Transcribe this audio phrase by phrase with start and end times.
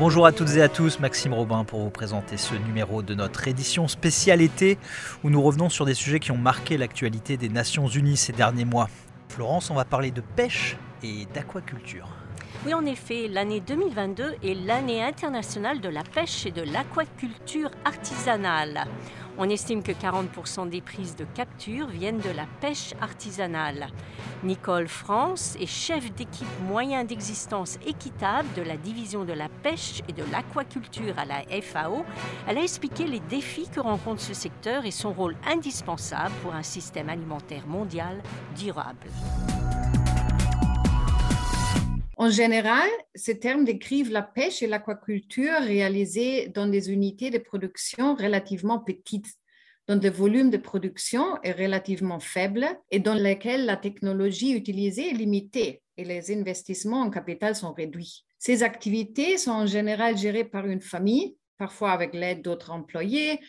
[0.00, 3.46] Bonjour à toutes et à tous, Maxime Robin pour vous présenter ce numéro de notre
[3.46, 4.76] édition spécialité
[5.22, 8.64] où nous revenons sur des sujets qui ont marqué l'actualité des Nations Unies ces derniers
[8.64, 8.88] mois.
[9.28, 12.08] Florence, on va parler de pêche et d'aquaculture.
[12.66, 18.86] Oui, en effet, l'année 2022 est l'année internationale de la pêche et de l'aquaculture artisanale.
[19.36, 23.88] On estime que 40% des prises de capture viennent de la pêche artisanale.
[24.44, 30.12] Nicole France est chef d'équipe moyen d'existence équitable de la division de la pêche et
[30.12, 32.04] de l'aquaculture à la FAO.
[32.46, 36.62] Elle a expliqué les défis que rencontre ce secteur et son rôle indispensable pour un
[36.62, 38.22] système alimentaire mondial
[38.54, 39.08] durable.
[42.18, 48.14] En général, ces termes décrivent la pêche et l'aquaculture réalisées dans des unités de production
[48.14, 49.34] relativement petites,
[49.88, 55.14] dont le volume de production est relativement faible et dans lesquelles la technologie utilisée est
[55.14, 58.24] limitée et les investissements en capital sont réduits.
[58.38, 63.40] Ces activités sont en général gérées par une famille, parfois avec l'aide d'autres employés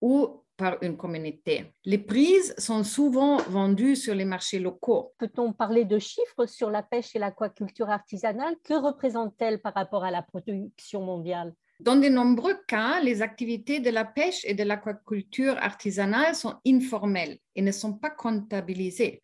[0.00, 1.72] ou par une communauté.
[1.84, 5.14] Les prises sont souvent vendues sur les marchés locaux.
[5.18, 8.56] Peut-on parler de chiffres sur la pêche et l'aquaculture artisanale?
[8.64, 11.54] Que représente-t-elle par rapport à la production mondiale?
[11.80, 17.38] Dans de nombreux cas, les activités de la pêche et de l'aquaculture artisanale sont informelles
[17.54, 19.22] et ne sont pas comptabilisées.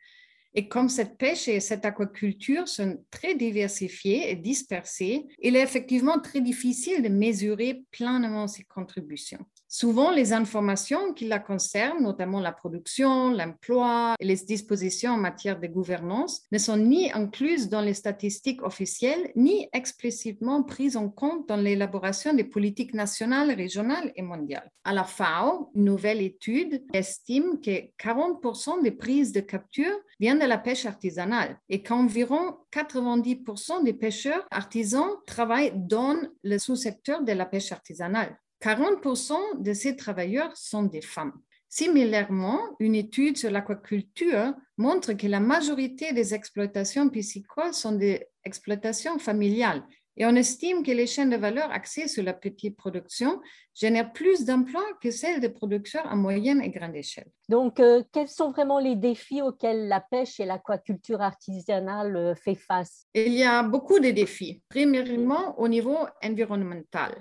[0.55, 6.20] Et comme cette pêche et cette aquaculture sont très diversifiées et dispersées, il est effectivement
[6.20, 9.44] très difficile de mesurer pleinement ces contributions.
[9.77, 15.58] Souvent, les informations qui la concernent, notamment la production, l'emploi et les dispositions en matière
[15.58, 21.48] de gouvernance, ne sont ni incluses dans les statistiques officielles, ni explicitement prises en compte
[21.48, 24.70] dans l'élaboration des politiques nationales, régionales et mondiales.
[24.84, 30.47] À la FAO, une nouvelle étude estime que 40% des prises de capture viennent de
[30.47, 37.44] la pêche artisanale et qu'environ 90% des pêcheurs artisans travaillent dans le sous-secteur de la
[37.44, 38.38] pêche artisanale.
[38.62, 41.32] 40% de ces travailleurs sont des femmes.
[41.69, 49.19] Similairement, une étude sur l'aquaculture montre que la majorité des exploitations piscicoles sont des exploitations
[49.19, 49.82] familiales
[50.16, 53.41] et on estime que les chaînes de valeur axées sur la petite production
[53.75, 57.26] génèrent plus d'emplois que celles de producteurs à moyenne et grande échelle.
[57.48, 62.54] Donc, euh, quels sont vraiment les défis auxquels la pêche et l'aquaculture artisanale euh, fait
[62.54, 63.06] face?
[63.15, 64.62] Il y a beaucoup de défis.
[64.69, 67.16] Premièrement, au niveau environnemental.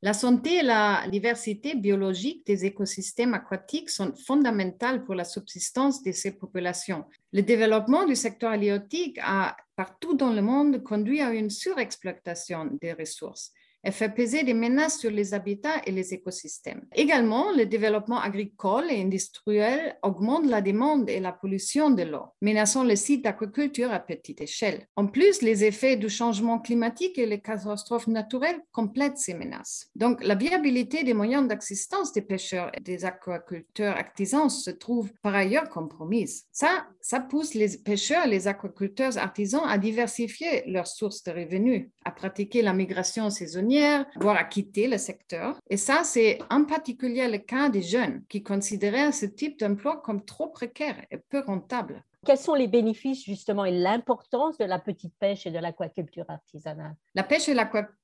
[0.00, 6.12] La santé et la diversité biologique des écosystèmes aquatiques sont fondamentales pour la subsistance de
[6.12, 7.04] ces populations.
[7.32, 12.92] Le développement du secteur halieutique a partout dans le monde conduit à une surexploitation des
[12.92, 13.52] ressources
[13.82, 16.86] elle fait peser des menaces sur les habitats et les écosystèmes.
[16.94, 22.84] Également, le développement agricole et industriel augmente la demande et la pollution de l'eau, menaçant
[22.84, 24.86] les sites d'aquaculture à petite échelle.
[24.96, 29.90] En plus, les effets du changement climatique et les catastrophes naturelles complètent ces menaces.
[29.94, 35.34] Donc, la viabilité des moyens d'existence des pêcheurs et des aquaculteurs artisans se trouve par
[35.34, 36.44] ailleurs compromise.
[36.52, 41.88] Ça, ça pousse les pêcheurs et les aquaculteurs artisans à diversifier leurs sources de revenus,
[42.04, 45.58] à pratiquer la migration saisonnière voire à quitter le secteur.
[45.70, 50.22] Et ça, c'est en particulier le cas des jeunes qui considéraient ce type d'emploi comme
[50.22, 52.04] trop précaire et peu rentable.
[52.26, 56.94] Quels sont les bénéfices justement et l'importance de la petite pêche et de l'aquaculture artisanale?
[57.14, 57.96] La pêche et l'aquaculture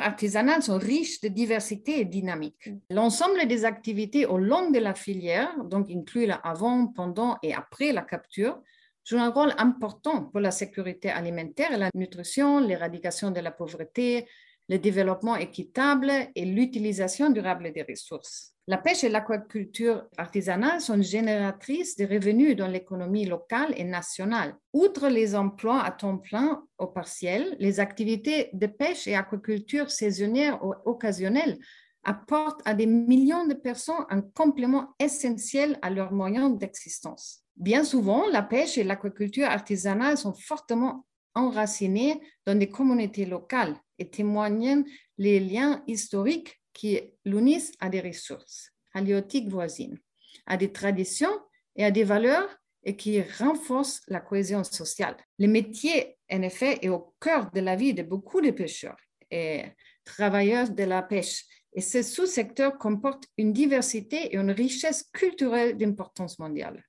[0.00, 2.70] artisanale sont riches de diversité et dynamique.
[2.90, 8.02] L'ensemble des activités au long de la filière, donc inclus avant, pendant et après la
[8.02, 8.60] capture,
[9.04, 14.26] jouent un rôle important pour la sécurité alimentaire et la nutrition, l'éradication de la pauvreté,
[14.68, 18.54] le développement équitable et l'utilisation durable des ressources.
[18.66, 24.54] La pêche et l'aquaculture artisanale sont génératrices de revenus dans l'économie locale et nationale.
[24.74, 30.62] Outre les emplois à temps plein ou partiel, les activités de pêche et aquaculture saisonnières
[30.62, 31.58] ou occasionnelles
[32.04, 37.42] apportent à des millions de personnes un complément essentiel à leurs moyens d'existence.
[37.56, 44.08] Bien souvent, la pêche et l'aquaculture artisanale sont fortement enracinés dans des communautés locales et
[44.08, 44.84] témoignent
[45.16, 49.98] les liens historiques qui l'unissent à des ressources halieutiques voisines,
[50.46, 51.40] à des traditions
[51.76, 52.48] et à des valeurs
[52.84, 55.16] et qui renforcent la cohésion sociale.
[55.38, 58.96] Le métier, en effet, est au cœur de la vie de beaucoup de pêcheurs
[59.30, 59.64] et
[60.04, 61.44] travailleurs de la pêche.
[61.74, 66.82] Et ce sous-secteur comporte une diversité et une richesse culturelle d'importance mondiale.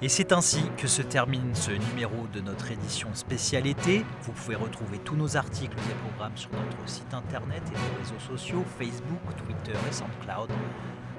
[0.00, 4.04] Et c'est ainsi que se termine ce numéro de notre édition spéciale été.
[4.22, 8.36] Vous pouvez retrouver tous nos articles et programmes sur notre site internet et nos réseaux
[8.36, 10.50] sociaux, Facebook, Twitter et SoundCloud.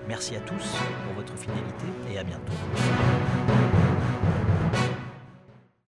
[0.08, 2.54] Merci à tous pour votre fidélité et à bientôt.